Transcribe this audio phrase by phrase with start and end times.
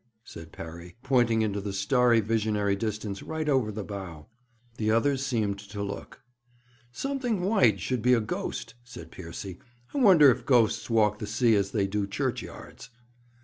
[0.23, 4.25] said Parry, pointing into the starry visionary distance, right over the bow.
[4.77, 6.23] The others seemed to look.
[6.91, 9.59] 'Something white should be a ghost,' said Piercy.
[9.93, 12.89] 'I wonder if ghosts walk the sea as they do churchyards?'